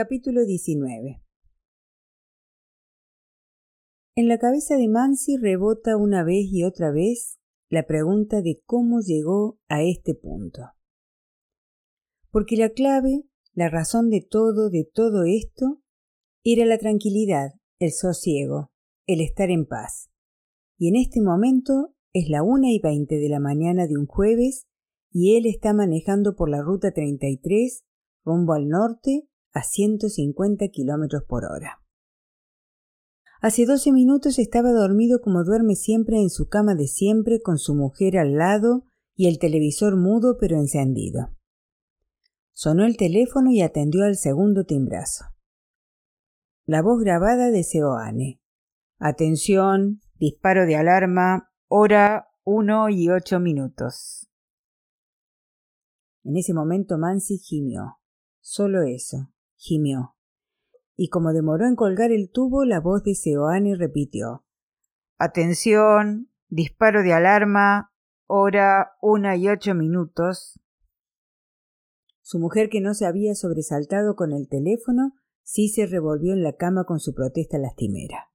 [0.00, 1.24] Capítulo 19
[4.14, 9.00] En la cabeza de Mansi rebota una vez y otra vez la pregunta de cómo
[9.00, 10.60] llegó a este punto.
[12.30, 13.24] Porque la clave,
[13.54, 15.82] la razón de todo, de todo esto,
[16.44, 18.70] era la tranquilidad, el sosiego,
[19.08, 20.12] el estar en paz.
[20.78, 24.68] Y en este momento es la una y veinte de la mañana de un jueves
[25.10, 27.82] y él está manejando por la ruta 33
[28.24, 29.28] rumbo al norte
[29.58, 31.82] a 150 kilómetros por hora.
[33.40, 37.74] Hace doce minutos estaba dormido como duerme siempre en su cama de siempre con su
[37.74, 41.36] mujer al lado y el televisor mudo pero encendido.
[42.52, 45.24] Sonó el teléfono y atendió al segundo timbrazo.
[46.64, 48.40] La voz grabada de Seoane.
[48.98, 54.28] Atención, disparo de alarma, hora uno y ocho minutos.
[56.24, 57.98] En ese momento Mansi gimió.
[58.40, 60.14] Solo eso gimió.
[60.96, 64.44] Y como demoró en colgar el tubo, la voz de Seoane repitió
[65.18, 66.30] Atención.
[66.48, 67.92] Disparo de alarma.
[68.26, 70.58] Hora una y ocho minutos.
[72.22, 76.56] Su mujer, que no se había sobresaltado con el teléfono, sí se revolvió en la
[76.56, 78.30] cama con su protesta lastimera.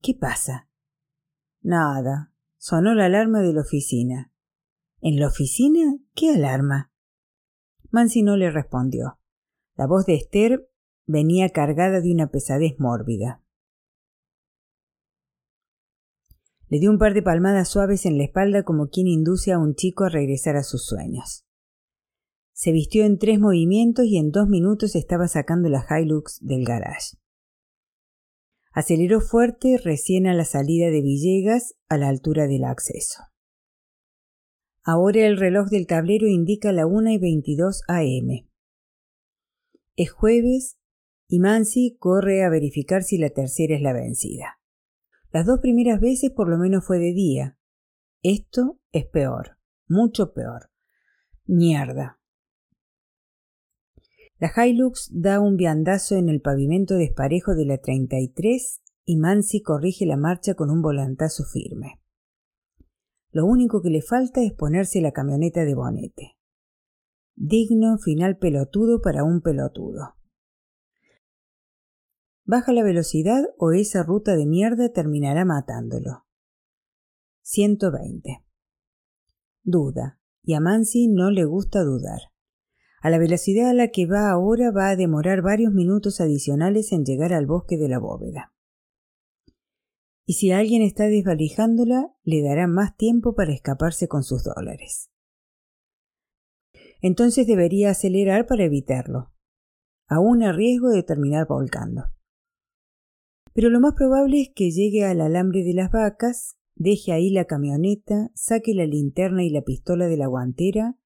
[0.00, 0.68] ¿Qué pasa?
[1.62, 2.32] Nada.
[2.58, 4.32] Sonó la alarma de la oficina.
[5.00, 5.98] ¿En la oficina?
[6.14, 6.92] ¿Qué alarma?
[7.90, 9.18] Mansi no le respondió.
[9.76, 10.70] La voz de Esther
[11.06, 13.42] venía cargada de una pesadez mórbida.
[16.68, 19.74] Le dio un par de palmadas suaves en la espalda como quien induce a un
[19.74, 21.44] chico a regresar a sus sueños.
[22.52, 27.18] Se vistió en tres movimientos y en dos minutos estaba sacando la Hilux del garage.
[28.72, 33.24] Aceleró fuerte recién a la salida de Villegas a la altura del acceso.
[34.84, 38.53] Ahora el reloj del tablero indica la una y veintidós AM.
[39.96, 40.78] Es jueves
[41.28, 44.58] y Mansi corre a verificar si la tercera es la vencida.
[45.30, 47.58] Las dos primeras veces por lo menos fue de día.
[48.22, 50.70] Esto es peor, mucho peor.
[51.46, 52.20] Mierda.
[54.38, 60.06] La Hilux da un viandazo en el pavimento desparejo de la 33 y Mansi corrige
[60.06, 62.00] la marcha con un volantazo firme.
[63.30, 66.36] Lo único que le falta es ponerse la camioneta de bonete.
[67.36, 70.14] Digno final pelotudo para un pelotudo.
[72.44, 76.26] Baja la velocidad o esa ruta de mierda terminará matándolo.
[77.42, 78.44] 120.
[79.64, 82.20] Duda, y a Mansi no le gusta dudar.
[83.02, 87.04] A la velocidad a la que va ahora va a demorar varios minutos adicionales en
[87.04, 88.54] llegar al bosque de la bóveda.
[90.24, 95.10] Y si alguien está desvalijándola, le dará más tiempo para escaparse con sus dólares
[97.04, 99.30] entonces debería acelerar para evitarlo,
[100.08, 102.04] aún a riesgo de terminar volcando.
[103.52, 107.44] Pero lo más probable es que llegue al alambre de las vacas, deje ahí la
[107.44, 110.96] camioneta, saque la linterna y la pistola de la guantera,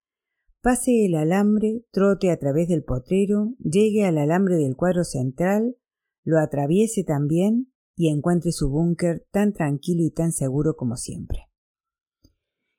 [0.63, 5.79] pase el alambre, trote a través del potrero, llegue al alambre del cuadro central,
[6.23, 11.48] lo atraviese también y encuentre su búnker tan tranquilo y tan seguro como siempre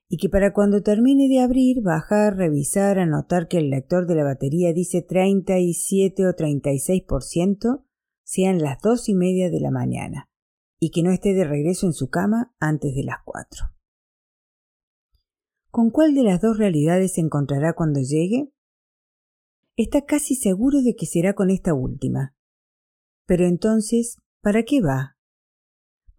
[0.09, 4.23] y que para cuando termine de abrir, bajar, revisar, anotar que el lector de la
[4.23, 7.85] batería dice 37 o 36%,
[8.23, 10.27] sean las dos y media de la mañana,
[10.79, 13.65] y que no esté de regreso en su cama antes de las cuatro.
[15.69, 18.51] ¿Con cuál de las dos realidades se encontrará cuando llegue?
[19.75, 22.35] Está casi seguro de que será con esta última.
[23.27, 25.18] Pero entonces, ¿para qué va?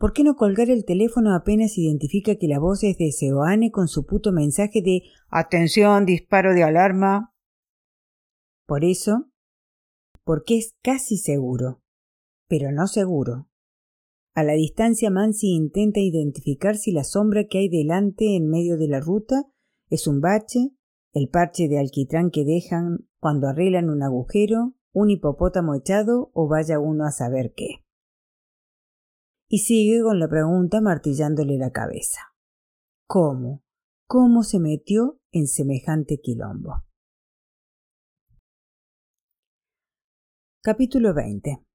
[0.01, 3.87] ¿Por qué no colgar el teléfono apenas identifica que la voz es de Seoane con
[3.87, 7.35] su puto mensaje de Atención, disparo de alarma?
[8.67, 9.31] Por eso,
[10.25, 11.83] porque es casi seguro,
[12.49, 13.51] pero no seguro.
[14.35, 18.89] A la distancia Mansi intenta identificar si la sombra que hay delante en medio de
[18.89, 19.53] la ruta
[19.91, 20.71] es un bache,
[21.13, 26.79] el parche de alquitrán que dejan cuando arreglan un agujero, un hipopótamo echado o vaya
[26.79, 27.85] uno a saber qué
[29.53, 32.21] y sigue con la pregunta martillándole la cabeza.
[33.09, 33.65] ¿Cómo?
[34.07, 36.85] ¿Cómo se metió en semejante quilombo?
[40.63, 41.67] Capítulo 20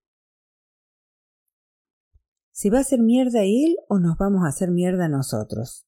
[2.51, 5.85] ¿Se va a hacer mierda él o nos vamos a hacer mierda nosotros?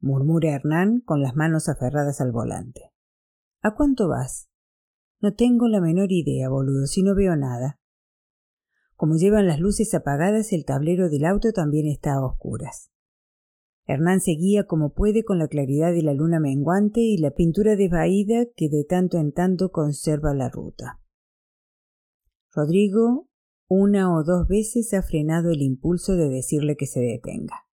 [0.00, 2.94] murmura Hernán con las manos aferradas al volante.
[3.60, 4.48] ¿A cuánto vas?
[5.20, 7.78] No tengo la menor idea, boludo, si no veo nada.
[8.98, 12.90] Como llevan las luces apagadas, el tablero del auto también está a oscuras.
[13.86, 18.46] Hernán seguía como puede con la claridad de la luna menguante y la pintura desvaída
[18.56, 21.00] que de tanto en tanto conserva la ruta.
[22.52, 23.28] Rodrigo
[23.68, 27.68] una o dos veces ha frenado el impulso de decirle que se detenga.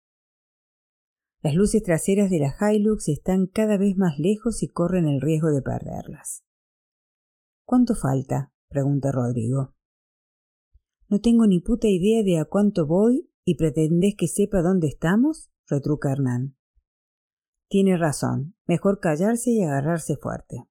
[1.40, 5.50] Las luces traseras de la Hilux están cada vez más lejos y corren el riesgo
[5.52, 6.42] de perderlas.
[7.64, 8.52] ¿Cuánto falta?
[8.68, 9.76] pregunta Rodrigo.
[11.12, 15.50] No tengo ni puta idea de a cuánto voy y pretendés que sepa dónde estamos,
[15.68, 16.56] retruca Hernán.
[17.68, 20.64] Tiene razón, mejor callarse y agarrarse fuerte.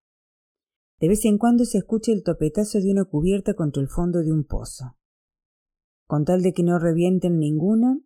[1.00, 4.32] De vez en cuando se escucha el topetazo de una cubierta contra el fondo de
[4.32, 4.98] un pozo.
[6.08, 8.00] Con tal de que no revienten ninguna.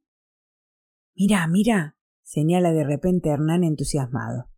[1.15, 4.49] Mira, mira, señala de repente Hernán entusiasmado.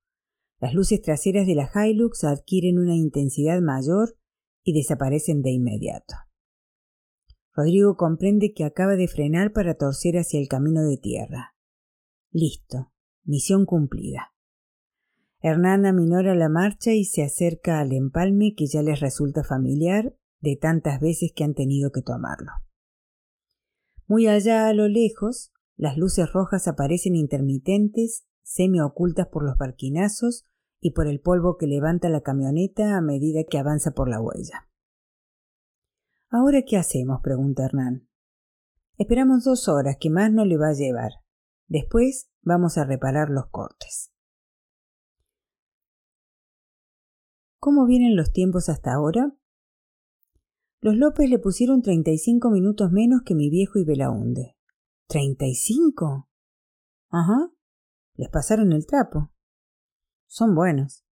[0.60, 4.18] Las luces traseras de la Hilux adquieren una intensidad mayor
[4.64, 6.16] y desaparecen de inmediato.
[7.58, 11.56] Rodrigo comprende que acaba de frenar para torcer hacia el camino de tierra.
[12.32, 12.92] Listo.
[13.24, 14.32] Misión cumplida.
[15.42, 20.56] Hernán aminora la marcha y se acerca al empalme que ya les resulta familiar de
[20.56, 22.52] tantas veces que han tenido que tomarlo.
[24.06, 30.46] Muy allá a lo lejos, las luces rojas aparecen intermitentes, semi ocultas por los barquinazos
[30.80, 34.67] y por el polvo que levanta la camioneta a medida que avanza por la huella.
[36.30, 37.22] ¿Ahora qué hacemos?
[37.22, 38.08] pregunta Hernán.
[38.98, 41.12] Esperamos dos horas, que más no le va a llevar.
[41.68, 44.12] Después vamos a reparar los cortes.
[47.60, 49.36] ¿Cómo vienen los tiempos hasta ahora?
[50.80, 54.56] Los López le pusieron treinta y cinco minutos menos que mi viejo y Belaunde.
[55.08, 56.30] ¿Treinta y cinco?
[57.10, 57.52] Ajá.
[58.16, 59.32] Les pasaron el trapo.
[60.28, 61.06] Son buenos.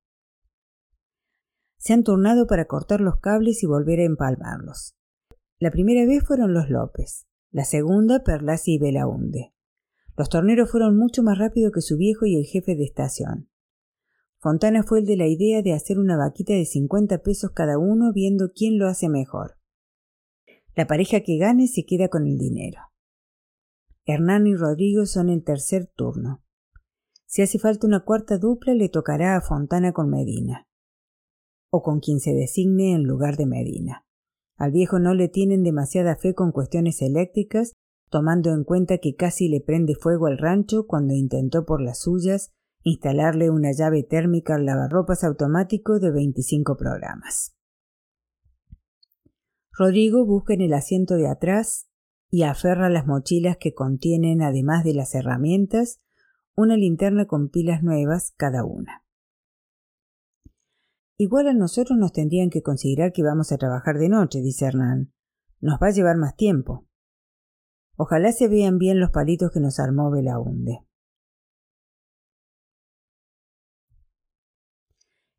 [1.78, 4.95] Se han turnado para cortar los cables y volver a empalmarlos.
[5.58, 9.54] La primera vez fueron los López, la segunda Perlasi y Belaunde.
[10.18, 13.50] Los torneros fueron mucho más rápido que su viejo y el jefe de estación.
[14.40, 18.12] Fontana fue el de la idea de hacer una vaquita de 50 pesos cada uno
[18.14, 19.58] viendo quién lo hace mejor.
[20.76, 22.82] La pareja que gane se queda con el dinero.
[24.06, 26.44] Hernán y Rodrigo son el tercer turno.
[27.26, 30.68] Si hace falta una cuarta dupla, le tocará a Fontana con Medina.
[31.70, 34.05] O con quien se designe en lugar de Medina.
[34.58, 37.74] Al viejo no le tienen demasiada fe con cuestiones eléctricas
[38.10, 42.52] tomando en cuenta que casi le prende fuego al rancho cuando intentó por las suyas
[42.84, 47.56] instalarle una llave térmica al lavarropas automático de 25 programas.
[49.78, 51.90] Rodrigo busca en el asiento de atrás
[52.30, 56.00] y aferra las mochilas que contienen, además de las herramientas,
[56.56, 59.05] una linterna con pilas nuevas cada una.
[61.18, 65.14] Igual a nosotros nos tendrían que considerar que vamos a trabajar de noche, dice Hernán.
[65.62, 66.88] Nos va a llevar más tiempo.
[67.96, 70.80] Ojalá se vean bien los palitos que nos armó Belaunde.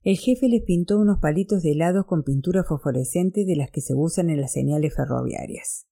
[0.02, 3.94] El jefe les pintó unos palitos de helados con pintura fosforescente de las que se
[3.94, 5.86] usan en las señales ferroviarias.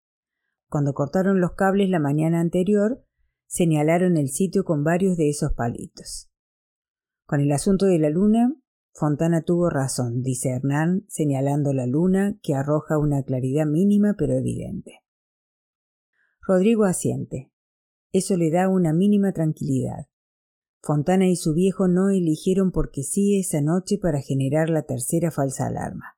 [0.71, 3.05] Cuando cortaron los cables la mañana anterior,
[3.47, 6.31] señalaron el sitio con varios de esos palitos.
[7.27, 8.55] Con el asunto de la luna,
[8.97, 15.01] Fontana tuvo razón, dice Hernán, señalando la luna que arroja una claridad mínima pero evidente.
[16.47, 17.51] Rodrigo asiente.
[18.13, 20.07] Eso le da una mínima tranquilidad.
[20.81, 25.67] Fontana y su viejo no eligieron porque sí esa noche para generar la tercera falsa
[25.67, 26.17] alarma.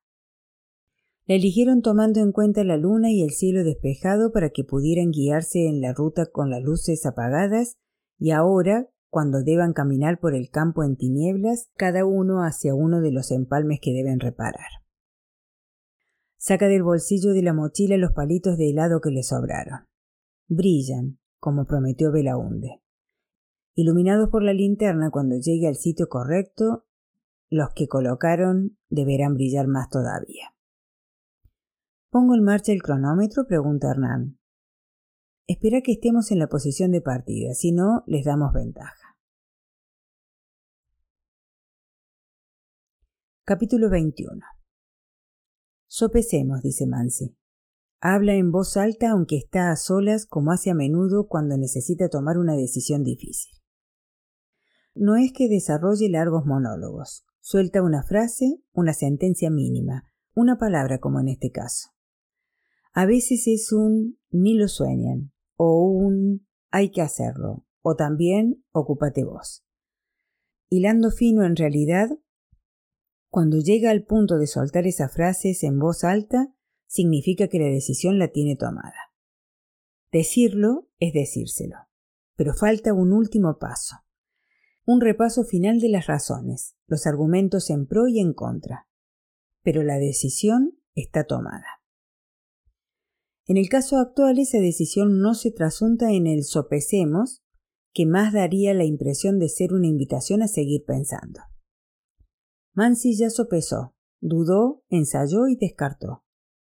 [1.25, 5.67] La eligieron tomando en cuenta la luna y el cielo despejado para que pudieran guiarse
[5.67, 7.77] en la ruta con las luces apagadas
[8.19, 13.11] y ahora, cuando deban caminar por el campo en tinieblas, cada uno hacia uno de
[13.11, 14.67] los empalmes que deben reparar.
[16.37, 19.87] Saca del bolsillo de la mochila los palitos de helado que le sobraron
[20.47, 22.81] brillan, como prometió Belaunde.
[23.75, 26.85] Iluminados por la linterna cuando llegue al sitio correcto,
[27.49, 30.55] los que colocaron deberán brillar más todavía.
[32.09, 33.45] ¿Pongo en marcha el cronómetro?
[33.45, 34.36] pregunta Hernán.
[35.49, 39.15] Espera que estemos en la posición de partida, si no, les damos ventaja.
[43.45, 44.41] Capítulo 21
[45.87, 47.37] Sopesemos, dice Mansi.
[48.01, 52.37] Habla en voz alta aunque está a solas como hace a menudo cuando necesita tomar
[52.37, 53.57] una decisión difícil.
[54.95, 57.25] No es que desarrolle largos monólogos.
[57.39, 61.91] Suelta una frase, una sentencia mínima, una palabra como en este caso.
[62.91, 69.23] A veces es un ni lo sueñan, o un hay que hacerlo, o también ocúpate
[69.23, 69.65] vos.
[70.69, 72.09] Hilando fino en realidad,
[73.29, 76.53] cuando llega al punto de soltar esas frases en voz alta,
[76.87, 79.13] significa que la decisión la tiene tomada.
[80.11, 81.77] Decirlo es decírselo,
[82.35, 83.97] pero falta un último paso,
[84.85, 88.87] un repaso final de las razones, los argumentos en pro y en contra,
[89.61, 91.76] pero la decisión está tomada.
[93.47, 97.43] En el caso actual esa decisión no se trasunta en el sopesemos,
[97.93, 101.39] que más daría la impresión de ser una invitación a seguir pensando.
[102.73, 106.25] Mansi ya sopesó, dudó, ensayó y descartó,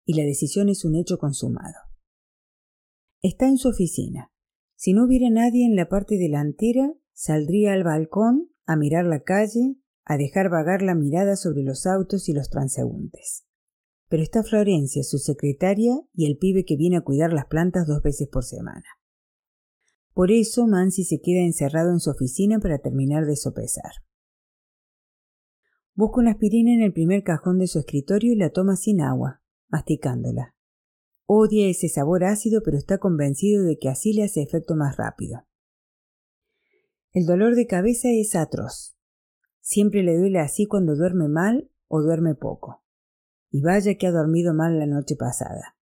[0.04, 1.74] y la decisión es un hecho consumado.
[3.22, 4.30] Está en su oficina.
[4.76, 9.76] Si no hubiera nadie en la parte delantera, saldría al balcón a mirar la calle,
[10.04, 13.45] a dejar vagar la mirada sobre los autos y los transeúntes.
[14.08, 18.02] Pero está Florencia, su secretaria, y el pibe que viene a cuidar las plantas dos
[18.02, 18.84] veces por semana.
[20.14, 23.92] Por eso Mansi se queda encerrado en su oficina para terminar de sopesar.
[25.94, 29.42] Busca una aspirina en el primer cajón de su escritorio y la toma sin agua,
[29.68, 30.54] masticándola.
[31.26, 35.46] Odia ese sabor ácido, pero está convencido de que así le hace efecto más rápido.
[37.12, 38.96] El dolor de cabeza es atroz.
[39.60, 42.85] Siempre le duele así cuando duerme mal o duerme poco.
[43.56, 45.78] Y vaya que ha dormido mal la noche pasada.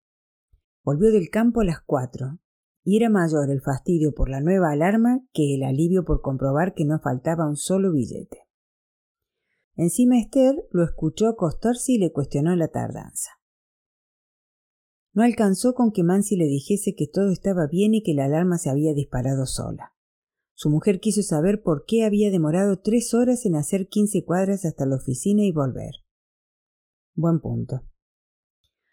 [0.83, 2.41] Volvió del campo a las cuatro,
[2.83, 6.85] y era mayor el fastidio por la nueva alarma que el alivio por comprobar que
[6.85, 8.39] no faltaba un solo billete.
[9.77, 13.31] Encima Esther lo escuchó acostarse y le cuestionó la tardanza.
[15.13, 18.59] No alcanzó con que Mansi le dijese que todo estaba bien y que la alarma
[18.59, 19.95] se había disparado sola.
[20.55, 24.87] Su mujer quiso saber por qué había demorado tres horas en hacer quince cuadras hasta
[24.87, 25.93] la oficina y volver.
[27.21, 27.83] Buen punto.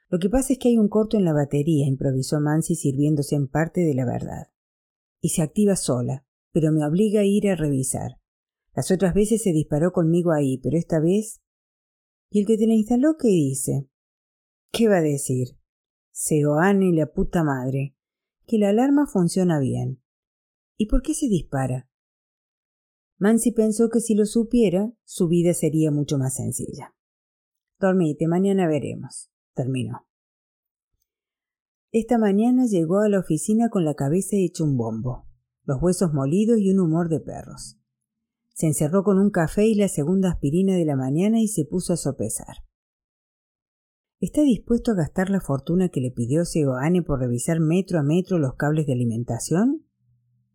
[0.10, 3.48] Lo que pasa es que hay un corto en la batería, improvisó Mansi sirviéndose en
[3.48, 4.52] parte de la verdad.
[5.22, 8.20] Y se activa sola, pero me obliga a ir a revisar.
[8.76, 11.42] Las otras veces se disparó conmigo ahí, pero esta vez.
[12.30, 13.88] ¿Y el que te la instaló qué dice?
[14.74, 15.58] ¿Qué va a decir?
[16.12, 17.96] Seoane la puta madre,
[18.46, 20.02] que la alarma funciona bien.
[20.76, 21.90] ¿Y por qué se dispara?
[23.20, 26.94] Mansi pensó que si lo supiera, su vida sería mucho más sencilla.
[27.80, 29.30] Dormite, mañana veremos.
[29.54, 30.08] Terminó.
[31.92, 35.28] Esta mañana llegó a la oficina con la cabeza hecha un bombo,
[35.64, 37.78] los huesos molidos y un humor de perros.
[38.54, 41.94] Se encerró con un café y la segunda aspirina de la mañana y se puso
[41.94, 42.58] a sopesar.
[44.20, 48.40] ¿Está dispuesto a gastar la fortuna que le pidió Seoane por revisar metro a metro
[48.40, 49.86] los cables de alimentación?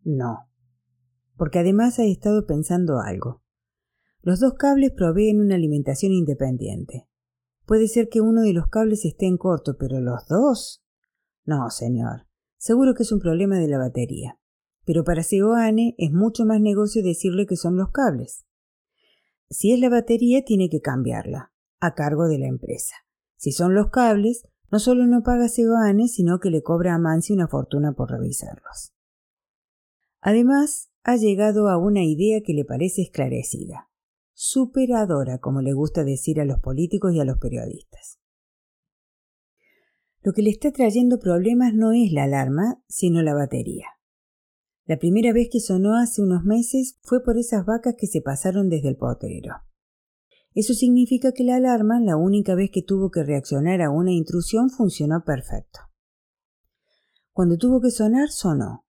[0.03, 0.49] No.
[1.37, 3.41] Porque además ha estado pensando algo.
[4.21, 7.07] Los dos cables proveen una alimentación independiente.
[7.65, 10.83] Puede ser que uno de los cables esté en corto, pero los dos.
[11.45, 12.27] No, señor.
[12.57, 14.39] Seguro que es un problema de la batería.
[14.85, 18.45] Pero para Seoane es mucho más negocio decirle que son los cables.
[19.49, 22.95] Si es la batería, tiene que cambiarla, a cargo de la empresa.
[23.37, 27.33] Si son los cables, no solo no paga Seoane, sino que le cobra a Mansi
[27.33, 28.93] una fortuna por revisarlos.
[30.19, 33.89] Además, ha llegado a una idea que le parece esclarecida,
[34.33, 38.19] superadora, como le gusta decir a los políticos y a los periodistas.
[40.21, 43.87] Lo que le está trayendo problemas no es la alarma, sino la batería.
[44.85, 48.69] La primera vez que sonó hace unos meses fue por esas vacas que se pasaron
[48.69, 49.55] desde el potrero.
[50.53, 54.69] Eso significa que la alarma, la única vez que tuvo que reaccionar a una intrusión,
[54.69, 55.79] funcionó perfecto.
[57.31, 58.85] Cuando tuvo que sonar, sonó.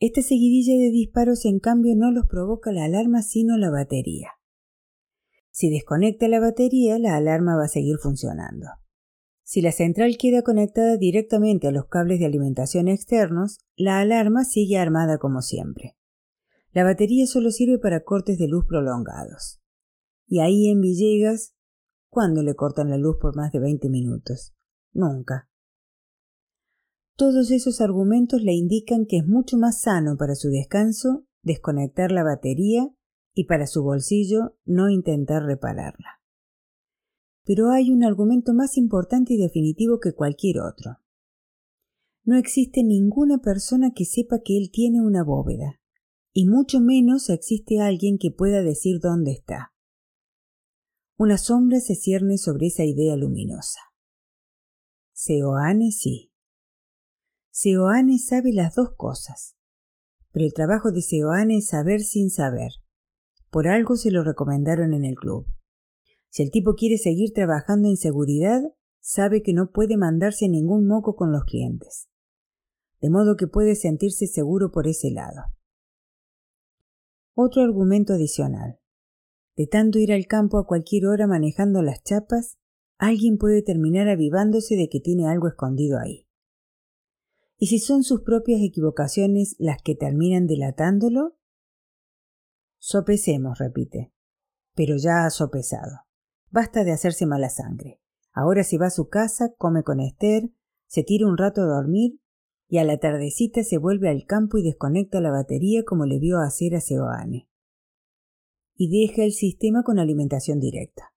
[0.00, 4.30] Esta seguidilla de disparos, en cambio, no los provoca la alarma, sino la batería.
[5.50, 8.66] Si desconecta la batería, la alarma va a seguir funcionando.
[9.42, 14.78] Si la central queda conectada directamente a los cables de alimentación externos, la alarma sigue
[14.78, 15.98] armada como siempre.
[16.72, 19.60] La batería solo sirve para cortes de luz prolongados.
[20.26, 21.52] Y ahí en Villegas,
[22.08, 24.54] ¿cuándo le cortan la luz por más de 20 minutos?
[24.92, 25.49] Nunca.
[27.20, 32.24] Todos esos argumentos le indican que es mucho más sano para su descanso desconectar la
[32.24, 32.88] batería
[33.34, 36.22] y para su bolsillo no intentar repararla.
[37.44, 40.96] Pero hay un argumento más importante y definitivo que cualquier otro.
[42.24, 45.78] No existe ninguna persona que sepa que él tiene una bóveda,
[46.32, 49.74] y mucho menos existe alguien que pueda decir dónde está.
[51.18, 53.80] Una sombra se cierne sobre esa idea luminosa.
[55.12, 56.29] Seoane sí.
[57.52, 59.56] Seoane sabe las dos cosas.
[60.32, 62.70] Pero el trabajo de Seoane es saber sin saber.
[63.50, 65.46] Por algo se lo recomendaron en el club.
[66.28, 68.62] Si el tipo quiere seguir trabajando en seguridad,
[69.00, 72.08] sabe que no puede mandarse ningún moco con los clientes.
[73.00, 75.42] De modo que puede sentirse seguro por ese lado.
[77.34, 78.78] Otro argumento adicional.
[79.56, 82.58] De tanto ir al campo a cualquier hora manejando las chapas,
[82.98, 86.29] alguien puede terminar avivándose de que tiene algo escondido ahí.
[87.62, 91.36] ¿Y si son sus propias equivocaciones las que terminan delatándolo?
[92.78, 94.14] Sopesemos, repite.
[94.74, 96.06] Pero ya ha sopesado.
[96.48, 98.00] Basta de hacerse mala sangre.
[98.32, 100.50] Ahora si va a su casa, come con Esther,
[100.86, 102.18] se tira un rato a dormir
[102.66, 106.38] y a la tardecita se vuelve al campo y desconecta la batería como le vio
[106.38, 107.46] hacer a Seoane.
[108.74, 111.12] Y deja el sistema con alimentación directa.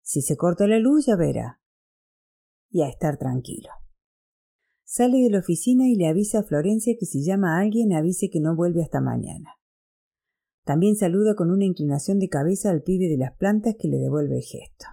[0.00, 1.60] Si se corta la luz ya verá.
[2.70, 3.70] Y a estar tranquilo.
[4.88, 8.30] Sale de la oficina y le avisa a Florencia que si llama a alguien avise
[8.30, 9.56] que no vuelve hasta mañana.
[10.64, 14.36] También saluda con una inclinación de cabeza al pibe de las plantas que le devuelve
[14.36, 14.86] el gesto.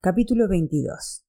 [0.00, 1.26] Capítulo 22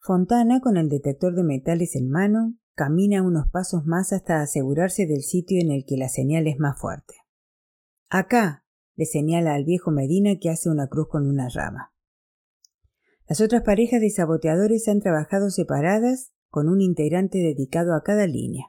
[0.00, 5.22] Fontana, con el detector de metales en mano, camina unos pasos más hasta asegurarse del
[5.22, 7.14] sitio en el que la señal es más fuerte.
[8.08, 8.59] Acá,
[9.00, 11.94] le señala al viejo Medina que hace una cruz con una rama.
[13.26, 18.66] Las otras parejas de saboteadores han trabajado separadas con un integrante dedicado a cada línea,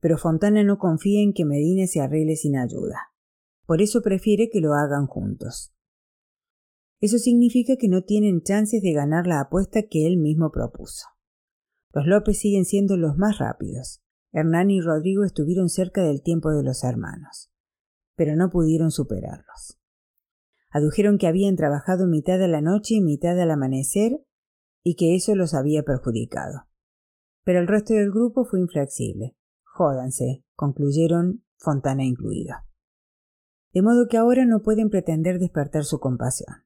[0.00, 3.12] pero Fontana no confía en que Medina se arregle sin ayuda.
[3.66, 5.74] Por eso prefiere que lo hagan juntos.
[7.02, 11.08] Eso significa que no tienen chances de ganar la apuesta que él mismo propuso.
[11.92, 14.00] Los López siguen siendo los más rápidos.
[14.32, 17.50] Hernán y Rodrigo estuvieron cerca del tiempo de los hermanos
[18.18, 19.78] pero no pudieron superarlos.
[20.70, 24.20] Adujeron que habían trabajado mitad de la noche y mitad al amanecer
[24.82, 26.64] y que eso los había perjudicado.
[27.44, 29.36] Pero el resto del grupo fue inflexible.
[29.62, 32.56] Jódanse, concluyeron, Fontana incluido.
[33.72, 36.64] De modo que ahora no pueden pretender despertar su compasión.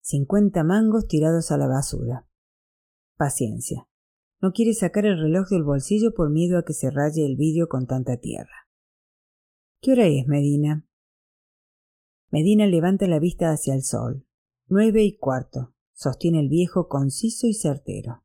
[0.00, 2.26] Cincuenta mangos tirados a la basura.
[3.16, 3.88] Paciencia.
[4.40, 7.68] No quiere sacar el reloj del bolsillo por miedo a que se raye el vidrio
[7.68, 8.68] con tanta tierra.
[9.84, 10.86] ¿Qué hora es, Medina?
[12.30, 14.24] Medina levanta la vista hacia el sol.
[14.68, 18.22] Nueve y cuarto, sostiene el viejo conciso y certero.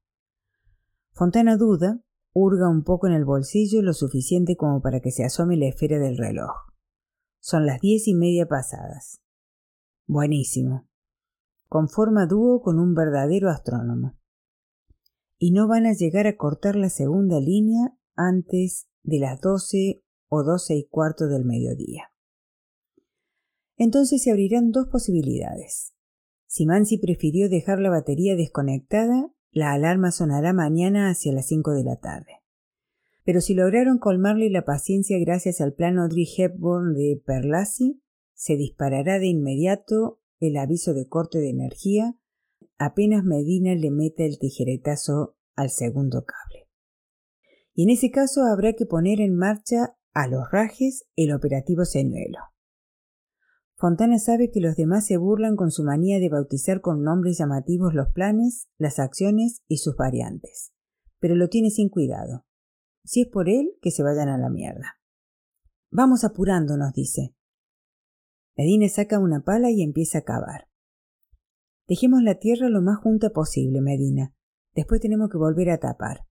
[1.14, 2.00] Fontana duda,
[2.32, 5.98] hurga un poco en el bolsillo lo suficiente como para que se asome la esfera
[5.98, 6.52] del reloj.
[7.40, 9.20] Son las diez y media pasadas.
[10.06, 10.88] Buenísimo.
[11.70, 14.16] Conforma dúo con un verdadero astrónomo.
[15.40, 20.44] Y no van a llegar a cortar la segunda línea antes de las doce o
[20.44, 22.12] doce y cuarto del mediodía.
[23.78, 25.94] Entonces se abrirán dos posibilidades.
[26.48, 31.84] Si Mansi prefirió dejar la batería desconectada, la alarma sonará mañana hacia las cinco de
[31.84, 32.42] la tarde.
[33.24, 38.02] Pero si lograron colmarle la paciencia gracias al plan Audrey Hepburn de Perlassi,
[38.34, 42.18] se disparará de inmediato el aviso de corte de energía
[42.78, 46.70] apenas Medina le meta el tijeretazo al segundo cable.
[47.74, 52.40] Y en ese caso habrá que poner en marcha a los rajes el operativo señuelo.
[53.76, 57.94] Fontana sabe que los demás se burlan con su manía de bautizar con nombres llamativos
[57.94, 60.74] los planes, las acciones y sus variantes,
[61.20, 62.48] pero lo tiene sin cuidado.
[63.04, 65.00] Si es por él, que se vayan a la mierda.
[65.92, 67.36] Vamos apurándonos, dice.
[68.56, 70.68] Medina saca una pala y empieza a cavar.
[71.88, 74.34] Dejemos la tierra lo más junta posible, Medina.
[74.74, 76.26] Después tenemos que volver a tapar.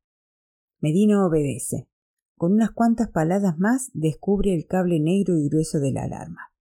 [0.80, 1.88] Medina obedece.
[2.36, 6.52] Con unas cuantas paladas más descubre el cable negro y grueso de la alarma.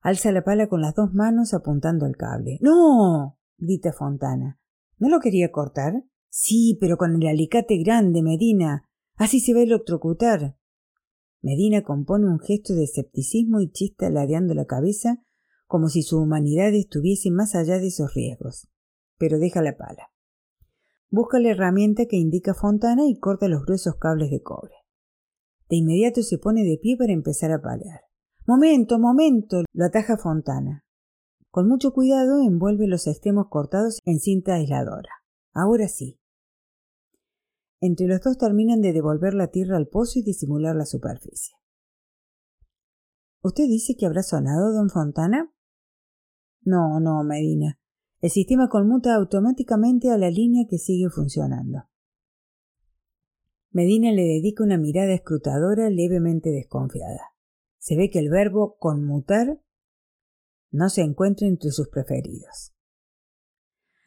[0.00, 2.58] Alza la pala con las dos manos apuntando al cable.
[2.60, 3.38] ¡No!
[3.56, 4.60] grita Fontana.
[4.98, 6.04] ¿No lo quería cortar?
[6.28, 8.88] Sí, pero con el alicate grande, Medina.
[9.16, 10.56] Así se va a electrocutar.
[11.40, 15.22] Medina compone un gesto de escepticismo y chista ladeando la cabeza
[15.66, 18.68] como si su humanidad estuviese más allá de esos riesgos.
[19.16, 20.11] Pero deja la pala.
[21.12, 24.72] Busca la herramienta que indica Fontana y corta los gruesos cables de cobre.
[25.68, 28.00] De inmediato se pone de pie para empezar a palear.
[28.46, 29.62] Momento, momento.
[29.74, 30.86] lo ataja Fontana.
[31.50, 35.10] Con mucho cuidado envuelve los extremos cortados en cinta aisladora.
[35.52, 36.18] Ahora sí.
[37.82, 41.54] Entre los dos terminan de devolver la tierra al pozo y disimular la superficie.
[43.42, 45.52] ¿Usted dice que habrá sonado, don Fontana?
[46.62, 47.81] No, no, Medina.
[48.22, 51.88] El sistema conmuta automáticamente a la línea que sigue funcionando.
[53.72, 57.34] Medina le dedica una mirada escrutadora levemente desconfiada.
[57.78, 59.60] Se ve que el verbo conmutar
[60.70, 62.72] no se encuentra entre sus preferidos.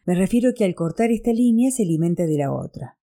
[0.06, 2.98] Me refiero que al cortar esta línea se alimenta de la otra.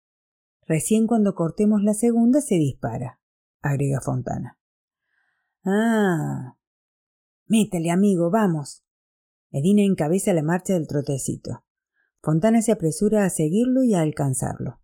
[0.67, 3.19] Recién cuando cortemos la segunda se dispara,
[3.63, 4.59] agrega Fontana.
[5.65, 6.59] Ah.
[7.47, 8.85] Métele, amigo, vamos.
[9.51, 11.65] Medina encabeza la marcha del trotecito.
[12.23, 14.81] Fontana se apresura a seguirlo y a alcanzarlo.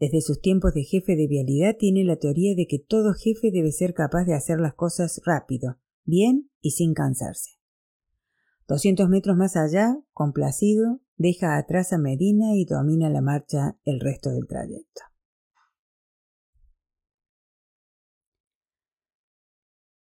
[0.00, 3.70] Desde sus tiempos de jefe de vialidad tiene la teoría de que todo jefe debe
[3.70, 7.52] ser capaz de hacer las cosas rápido, bien y sin cansarse.
[8.66, 14.30] Doscientos metros más allá, complacido, deja atrás a Medina y domina la marcha el resto
[14.30, 15.02] del trayecto.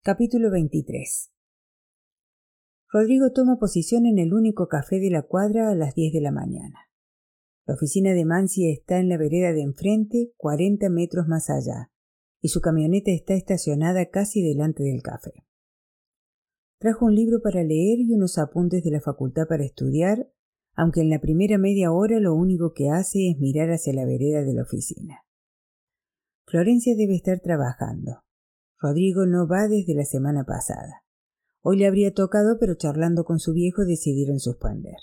[0.02, 1.31] Capítulo 23
[2.92, 6.30] Rodrigo toma posición en el único café de la cuadra a las diez de la
[6.30, 6.90] mañana.
[7.64, 11.90] La oficina de Mansi está en la vereda de enfrente, cuarenta metros más allá,
[12.42, 15.32] y su camioneta está estacionada casi delante del café.
[16.80, 20.30] Trajo un libro para leer y unos apuntes de la facultad para estudiar,
[20.74, 24.42] aunque en la primera media hora lo único que hace es mirar hacia la vereda
[24.42, 25.24] de la oficina.
[26.44, 28.22] Florencia debe estar trabajando.
[28.78, 31.01] Rodrigo no va desde la semana pasada.
[31.64, 34.96] Hoy le habría tocado, pero charlando con su viejo decidieron suspender.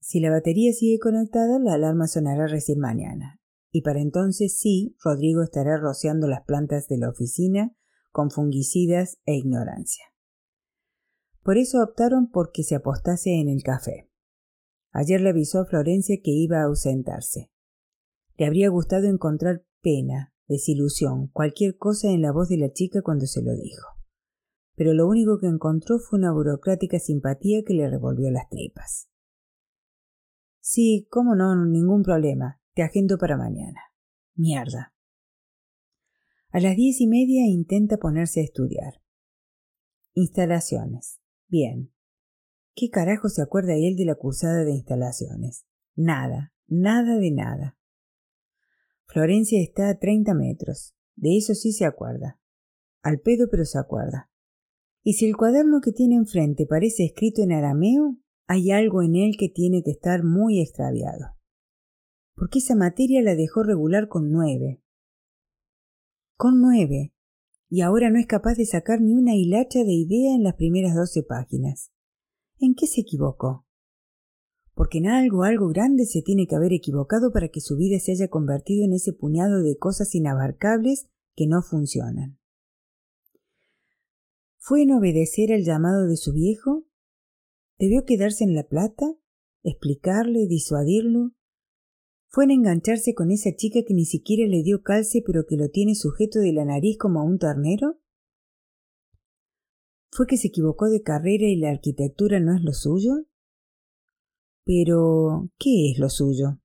[0.00, 3.38] Si la batería sigue conectada, la alarma sonará recién mañana.
[3.70, 7.76] Y para entonces sí, Rodrigo estará rociando las plantas de la oficina
[8.10, 10.04] con fungicidas e ignorancia.
[11.42, 14.10] Por eso optaron por que se apostase en el café.
[14.92, 17.50] Ayer le avisó a Florencia que iba a ausentarse.
[18.38, 23.26] Le habría gustado encontrar pena, desilusión, cualquier cosa en la voz de la chica cuando
[23.26, 23.97] se lo dijo.
[24.78, 29.10] Pero lo único que encontró fue una burocrática simpatía que le revolvió las tripas.
[30.60, 32.60] Sí, cómo no, ningún problema.
[32.74, 33.80] Te agendo para mañana.
[34.36, 34.94] Mierda.
[36.50, 39.02] A las diez y media intenta ponerse a estudiar.
[40.14, 41.18] Instalaciones.
[41.48, 41.92] Bien.
[42.76, 45.66] ¿Qué carajo se acuerda él de la cursada de instalaciones?
[45.96, 47.76] Nada, nada de nada.
[49.06, 50.94] Florencia está a treinta metros.
[51.16, 52.38] De eso sí se acuerda.
[53.02, 54.30] Al pedo pero se acuerda.
[55.08, 59.36] Y si el cuaderno que tiene enfrente parece escrito en arameo, hay algo en él
[59.38, 61.34] que tiene que estar muy extraviado.
[62.34, 64.82] Porque esa materia la dejó regular con nueve.
[66.36, 67.14] Con nueve.
[67.70, 70.94] Y ahora no es capaz de sacar ni una hilacha de idea en las primeras
[70.94, 71.90] doce páginas.
[72.58, 73.64] ¿En qué se equivocó?
[74.74, 78.12] porque en algo, algo grande se tiene que haber equivocado para que su vida se
[78.12, 82.37] haya convertido en ese puñado de cosas inabarcables que no funcionan.
[84.68, 86.84] ¿Fue en obedecer al llamado de su viejo?
[87.78, 89.06] ¿Debió quedarse en La Plata?
[89.62, 90.46] ¿Explicarle?
[90.46, 91.32] ¿Disuadirlo?
[92.26, 95.70] ¿Fue en engancharse con esa chica que ni siquiera le dio calce pero que lo
[95.70, 97.98] tiene sujeto de la nariz como a un ternero?
[100.10, 103.24] ¿Fue que se equivocó de carrera y la arquitectura no es lo suyo?
[104.66, 106.60] Pero, ¿qué es lo suyo?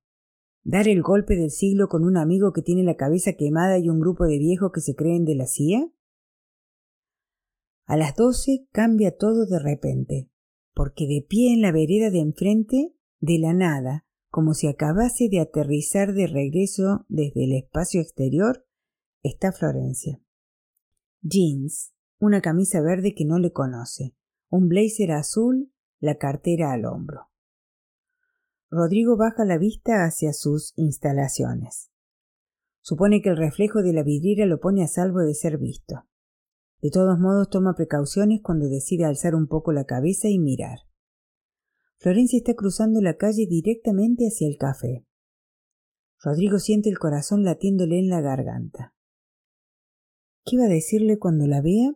[0.62, 3.98] ¿Dar el golpe del siglo con un amigo que tiene la cabeza quemada y un
[3.98, 5.90] grupo de viejos que se creen de la CIA?
[7.86, 10.30] A las doce cambia todo de repente,
[10.74, 15.40] porque de pie en la vereda de enfrente, de la nada, como si acabase de
[15.40, 18.66] aterrizar de regreso desde el espacio exterior,
[19.22, 20.20] está Florencia.
[21.20, 24.14] Jeans, una camisa verde que no le conoce,
[24.48, 27.28] un blazer azul, la cartera al hombro.
[28.70, 31.90] Rodrigo baja la vista hacia sus instalaciones.
[32.80, 36.06] Supone que el reflejo de la vidriera lo pone a salvo de ser visto.
[36.82, 40.80] De todos modos toma precauciones cuando decide alzar un poco la cabeza y mirar.
[41.98, 45.06] Florencia está cruzando la calle directamente hacia el café.
[46.22, 48.94] Rodrigo siente el corazón latiéndole en la garganta.
[50.44, 51.94] ¿Qué va a decirle cuando la vea?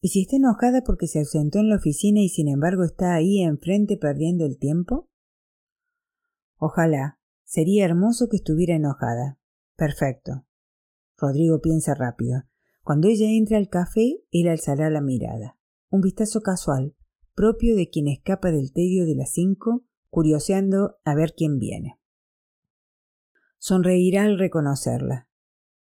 [0.00, 3.40] ¿Y si está enojada porque se ausentó en la oficina y sin embargo está ahí
[3.42, 5.08] enfrente perdiendo el tiempo?
[6.56, 7.20] Ojalá.
[7.44, 9.38] Sería hermoso que estuviera enojada.
[9.76, 10.46] Perfecto.
[11.18, 12.44] Rodrigo piensa rápido.
[12.82, 15.56] Cuando ella entre al café, él alzará la mirada.
[15.88, 16.96] Un vistazo casual,
[17.34, 21.98] propio de quien escapa del tedio de las cinco, curioseando a ver quién viene.
[23.58, 25.28] Sonreirá al reconocerla.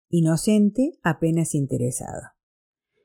[0.10, 2.22] Inocente, apenas interesado.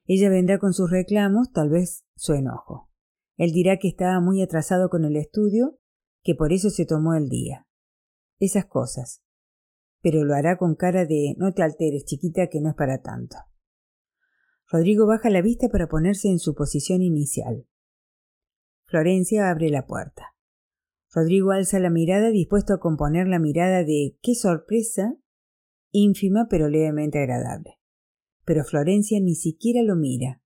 [0.06, 2.88] Ella vendrá con sus reclamos, tal vez su enojo.
[3.36, 5.78] Él dirá que estaba muy atrasado con el estudio
[6.22, 7.66] que por eso se tomó el día.
[8.38, 9.22] Esas cosas.
[10.00, 13.36] Pero lo hará con cara de no te alteres, chiquita, que no es para tanto.
[14.72, 17.66] Rodrigo baja la vista para ponerse en su posición inicial.
[18.86, 20.34] Florencia abre la puerta.
[21.14, 25.14] Rodrigo alza la mirada dispuesto a componer la mirada de qué sorpresa,
[25.90, 27.80] ínfima pero levemente agradable.
[28.46, 30.40] Pero Florencia ni siquiera lo mira.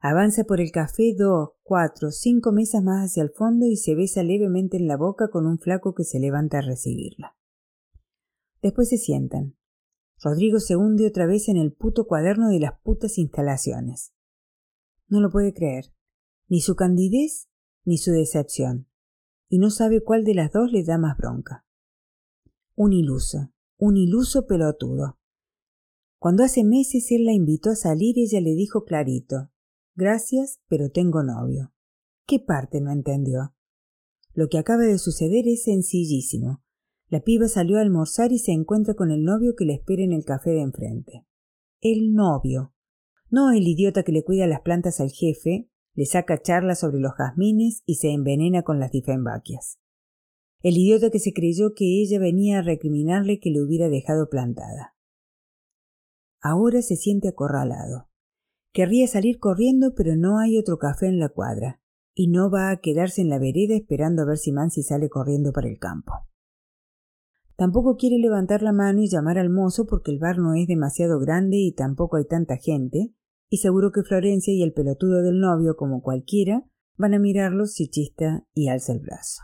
[0.00, 4.24] Avanza por el café dos, cuatro, cinco mesas más hacia el fondo y se besa
[4.24, 7.36] levemente en la boca con un flaco que se levanta a recibirla.
[8.60, 9.54] Después se sientan.
[10.22, 14.12] Rodrigo se hunde otra vez en el puto cuaderno de las putas instalaciones.
[15.08, 15.92] No lo puede creer,
[16.48, 17.48] ni su candidez
[17.84, 18.88] ni su decepción,
[19.48, 21.66] y no sabe cuál de las dos le da más bronca.
[22.76, 25.18] Un iluso, un iluso pelotudo.
[26.18, 29.50] Cuando hace meses él la invitó a salir, ella le dijo clarito
[29.94, 31.74] Gracias, pero tengo novio.
[32.26, 33.54] ¿Qué parte no entendió?
[34.32, 36.62] Lo que acaba de suceder es sencillísimo.
[37.12, 40.12] La piba salió a almorzar y se encuentra con el novio que le espera en
[40.12, 41.26] el café de enfrente.
[41.82, 42.72] El novio.
[43.28, 47.12] No el idiota que le cuida las plantas al jefe, le saca charlas sobre los
[47.12, 49.78] jazmines y se envenena con las difembaquias.
[50.62, 54.96] El idiota que se creyó que ella venía a recriminarle que le hubiera dejado plantada.
[56.40, 58.08] Ahora se siente acorralado.
[58.72, 61.82] Querría salir corriendo, pero no hay otro café en la cuadra,
[62.14, 65.52] y no va a quedarse en la vereda esperando a ver si Mansi sale corriendo
[65.52, 66.12] para el campo.
[67.56, 71.18] Tampoco quiere levantar la mano y llamar al mozo porque el bar no es demasiado
[71.20, 73.12] grande y tampoco hay tanta gente,
[73.48, 76.64] y seguro que Florencia y el pelotudo del novio, como cualquiera,
[76.96, 79.42] van a mirarlo si chista y alza el brazo.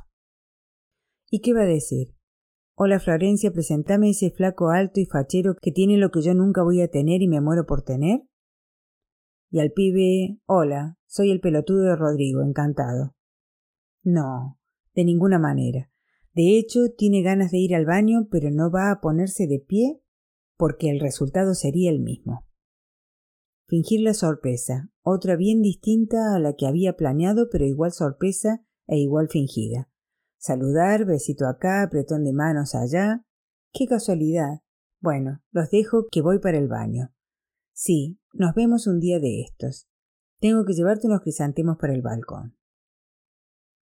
[1.31, 2.15] ¿Y qué va a decir?
[2.75, 6.81] Hola Florencia, presentame ese flaco alto y fachero que tiene lo que yo nunca voy
[6.81, 8.23] a tener y me muero por tener.
[9.51, 13.15] Y al pibe, hola, soy el pelotudo de Rodrigo, encantado.
[14.03, 14.59] No,
[14.95, 15.91] de ninguna manera.
[16.39, 20.01] De hecho, tiene ganas de ir al baño, pero no va a ponerse de pie
[20.57, 22.47] porque el resultado sería el mismo.
[23.67, 28.99] Fingir la sorpresa, otra bien distinta a la que había planeado, pero igual sorpresa e
[28.99, 29.91] igual fingida.
[30.37, 33.27] Saludar, besito acá, apretón de manos allá.
[33.73, 34.61] ¡Qué casualidad!
[35.01, 37.13] Bueno, los dejo que voy para el baño.
[37.73, 39.89] Sí, nos vemos un día de estos.
[40.39, 42.57] Tengo que llevarte unos crisantemos para el balcón.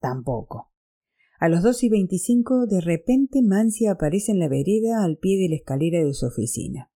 [0.00, 0.70] Tampoco.
[1.40, 5.48] A los dos y veinticinco, de repente Mancia aparece en la vereda al pie de
[5.48, 6.92] la escalera de su oficina.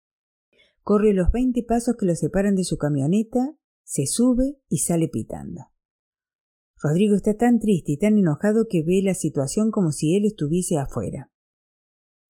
[0.81, 5.61] Corre los veinte pasos que lo separan de su camioneta, se sube y sale pitando.
[6.81, 10.79] Rodrigo está tan triste y tan enojado que ve la situación como si él estuviese
[10.79, 11.31] afuera.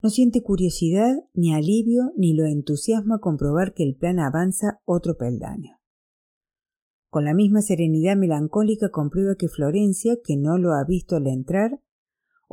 [0.02, 5.78] No siente curiosidad, ni alivio, ni lo entusiasma comprobar que el plan avanza otro peldaño.
[7.08, 11.80] Con la misma serenidad melancólica comprueba que Florencia, que no lo ha visto al entrar,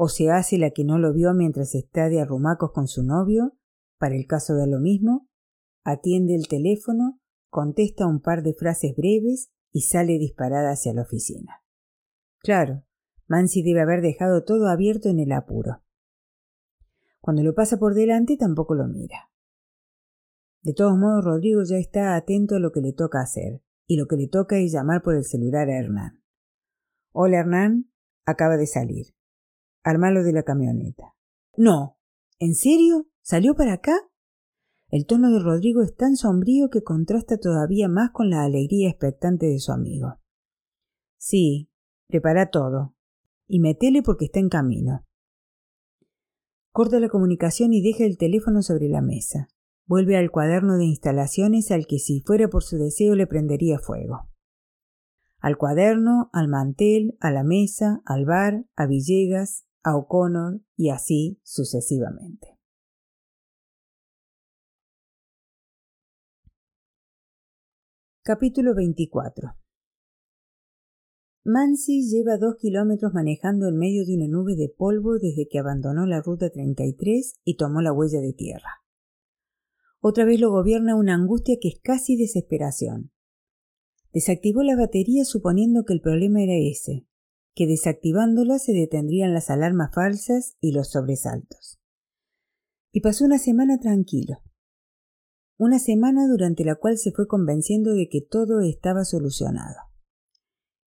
[0.02, 3.58] o se hace la que no lo vio mientras está de arrumacos con su novio,
[3.98, 5.28] para el caso de lo mismo,
[5.84, 11.66] atiende el teléfono, contesta un par de frases breves y sale disparada hacia la oficina.
[12.38, 12.86] Claro,
[13.28, 15.84] Mansi debe haber dejado todo abierto en el apuro.
[17.20, 19.30] Cuando lo pasa por delante tampoco lo mira.
[20.62, 24.08] De todos modos, Rodrigo ya está atento a lo que le toca hacer, y lo
[24.08, 26.24] que le toca es llamar por el celular a Hernán.
[27.12, 27.92] Hola Hernán,
[28.26, 29.19] acaba de salir.
[29.84, 31.16] Armalo de la camioneta.
[31.56, 31.98] No.
[32.40, 33.08] ¿En serio?
[33.22, 33.94] ¿Salió para acá?
[34.90, 39.46] El tono de Rodrigo es tan sombrío que contrasta todavía más con la alegría expectante
[39.46, 40.20] de su amigo.
[41.18, 41.70] Sí,
[42.08, 42.96] prepara todo.
[43.48, 45.06] Y metele porque está en camino.
[46.72, 49.48] Corta la comunicación y deja el teléfono sobre la mesa.
[49.86, 54.30] Vuelve al cuaderno de instalaciones al que si fuera por su deseo le prendería fuego.
[55.40, 61.40] Al cuaderno, al mantel, a la mesa, al bar, a Villegas, a O'Connor y así
[61.44, 62.60] sucesivamente.
[68.24, 69.56] Capítulo 24
[71.46, 76.06] Mansi lleva dos kilómetros manejando en medio de una nube de polvo desde que abandonó
[76.06, 78.84] la ruta 33 y tomó la huella de tierra.
[80.00, 83.12] Otra vez lo gobierna una angustia que es casi desesperación.
[84.14, 87.08] Desactivó la batería suponiendo que el problema era ese,
[87.56, 91.80] que desactivándola se detendrían las alarmas falsas y los sobresaltos.
[92.92, 94.42] Y pasó una semana tranquilo
[95.60, 99.76] una semana durante la cual se fue convenciendo de que todo estaba solucionado.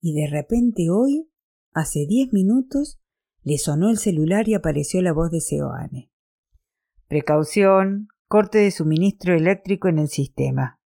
[0.00, 1.30] Y de repente hoy,
[1.72, 2.98] hace diez minutos,
[3.42, 6.10] le sonó el celular y apareció la voz de Seoane.
[7.06, 10.80] Precaución, corte de suministro eléctrico en el sistema.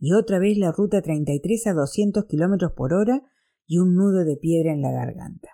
[0.00, 3.22] Y otra vez la ruta 33 a 200 kilómetros por hora
[3.66, 5.48] y un nudo de piedra en la garganta.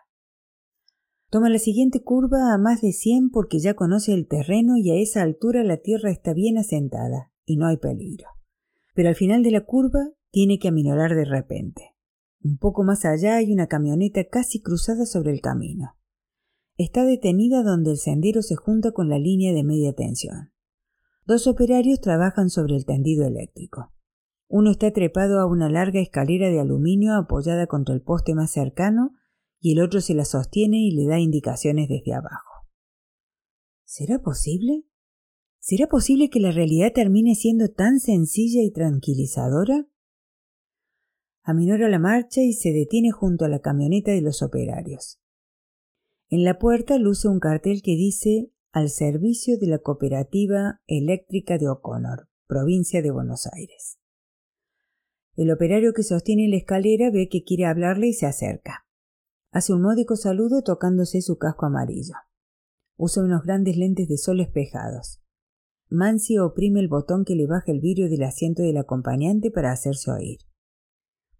[1.31, 4.97] Toma la siguiente curva a más de 100 porque ya conoce el terreno y a
[4.97, 8.27] esa altura la tierra está bien asentada y no hay peligro.
[8.95, 11.95] Pero al final de la curva tiene que aminorar de repente.
[12.43, 15.97] Un poco más allá hay una camioneta casi cruzada sobre el camino.
[16.77, 20.53] Está detenida donde el sendero se junta con la línea de media tensión.
[21.27, 23.93] Dos operarios trabajan sobre el tendido eléctrico.
[24.53, 29.15] Uno está trepado a una larga escalera de aluminio apoyada contra el poste más cercano
[29.61, 32.67] y el otro se la sostiene y le da indicaciones desde abajo.
[33.85, 34.87] ¿Será posible?
[35.61, 39.87] ¿Será posible que la realidad termine siendo tan sencilla y tranquilizadora?
[41.45, 45.21] Aminora la marcha y se detiene junto a la camioneta de los operarios.
[46.29, 51.69] En la puerta luce un cartel que dice al servicio de la Cooperativa Eléctrica de
[51.69, 54.00] O'Connor, provincia de Buenos Aires.
[55.37, 58.87] El operario que sostiene la escalera ve que quiere hablarle y se acerca.
[59.53, 62.15] Hace un módico saludo tocándose su casco amarillo.
[62.97, 65.21] Usa unos grandes lentes de sol espejados.
[65.89, 70.11] Mansi oprime el botón que le baja el vidrio del asiento del acompañante para hacerse
[70.11, 70.39] oír.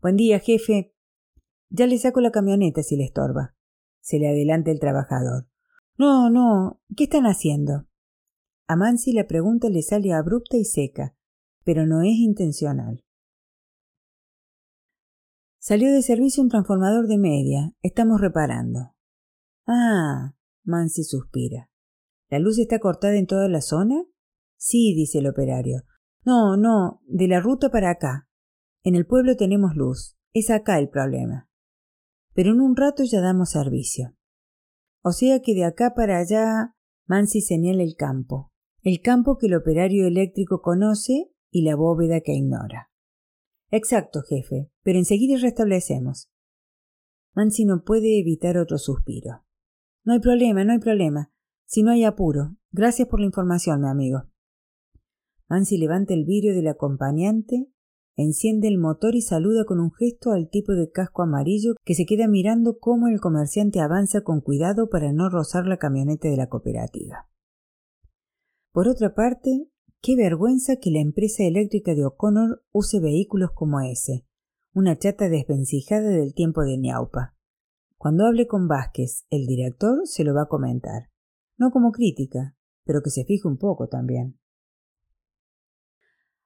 [0.01, 0.93] Buen día, jefe.
[1.69, 3.55] Ya le saco la camioneta si le estorba.
[4.01, 5.47] Se le adelanta el trabajador.
[5.97, 6.81] No, no.
[6.97, 7.87] ¿Qué están haciendo?
[8.67, 11.15] A Mansi la pregunta le sale abrupta y seca,
[11.63, 13.05] pero no es intencional.
[15.63, 17.75] Salió de servicio un transformador de media.
[17.83, 18.95] Estamos reparando.
[19.67, 20.35] Ah.
[20.65, 21.71] Mansi suspira.
[22.31, 24.03] ¿La luz está cortada en toda la zona?
[24.57, 25.83] Sí, dice el operario.
[26.25, 28.27] No, no, de la ruta para acá.
[28.85, 30.17] En el pueblo tenemos luz.
[30.33, 31.51] Es acá el problema.
[32.33, 34.17] Pero en un rato ya damos servicio.
[35.03, 36.75] O sea que de acá para allá
[37.07, 38.51] Mansi señala el campo.
[38.83, 42.90] El campo que el operario eléctrico conoce y la bóveda que ignora.
[43.71, 46.29] Exacto, jefe, pero enseguida restablecemos.
[47.35, 49.45] Mansi no puede evitar otro suspiro.
[50.05, 51.33] No hay problema, no hay problema.
[51.67, 52.57] Si no hay apuro.
[52.73, 54.25] Gracias por la información, mi amigo.
[55.49, 57.69] Mansi levanta el vidrio del acompañante,
[58.17, 62.07] enciende el motor y saluda con un gesto al tipo de casco amarillo que se
[62.07, 66.49] queda mirando cómo el comerciante avanza con cuidado para no rozar la camioneta de la
[66.49, 67.29] cooperativa.
[68.73, 69.69] Por otra parte,
[70.01, 74.27] qué vergüenza que la empresa eléctrica de O'Connor use vehículos como ese,
[74.73, 77.37] una chata desvencijada del tiempo de Ñaupa.
[77.97, 81.11] Cuando hable con Vázquez, el director se lo va a comentar.
[81.59, 84.39] No como crítica, pero que se fije un poco también.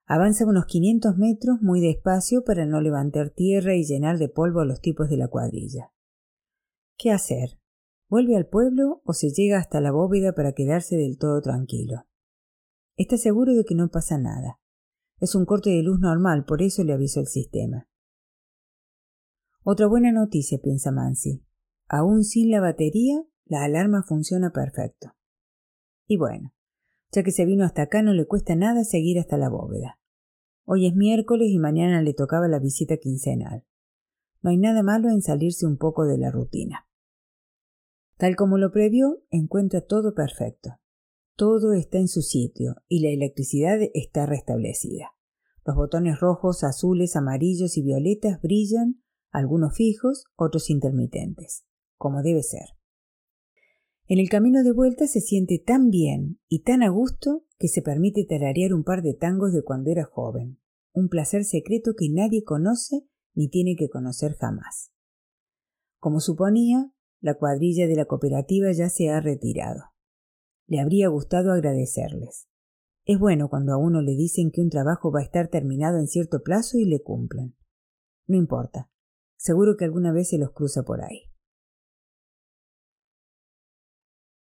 [0.06, 4.66] Avanza unos 500 metros muy despacio para no levantar tierra y llenar de polvo a
[4.66, 5.92] los tipos de la cuadrilla.
[6.98, 7.58] ¿Qué hacer?
[8.08, 12.04] ¿Vuelve al pueblo o se llega hasta la bóveda para quedarse del todo tranquilo?
[12.96, 14.60] Está seguro de que no pasa nada.
[15.18, 17.88] Es un corte de luz normal, por eso le avisó el sistema.
[19.62, 21.44] Otra buena noticia, piensa Mansi.
[21.88, 25.14] Aún sin la batería, la alarma funciona perfecto.
[26.06, 26.52] Y bueno,
[27.10, 29.98] ya que se vino hasta acá no le cuesta nada seguir hasta la bóveda.
[30.64, 33.64] Hoy es miércoles y mañana le tocaba la visita quincenal.
[34.42, 36.86] No hay nada malo en salirse un poco de la rutina.
[38.18, 40.78] Tal como lo previó, encuentra todo perfecto.
[41.36, 45.10] Todo está en su sitio y la electricidad está restablecida.
[45.66, 51.64] Los botones rojos, azules, amarillos y violetas brillan algunos fijos, otros intermitentes,
[51.96, 52.66] como debe ser.
[54.06, 57.82] En el camino de vuelta se siente tan bien y tan a gusto que se
[57.82, 60.60] permite tararear un par de tangos de cuando era joven,
[60.92, 64.92] un placer secreto que nadie conoce ni tiene que conocer jamás.
[65.98, 69.93] Como suponía, la cuadrilla de la cooperativa ya se ha retirado.
[70.66, 72.48] Le habría gustado agradecerles.
[73.04, 76.06] Es bueno cuando a uno le dicen que un trabajo va a estar terminado en
[76.06, 77.54] cierto plazo y le cumplen.
[78.26, 78.88] No importa,
[79.44, 81.30] Seguro que alguna vez se los cruza por ahí.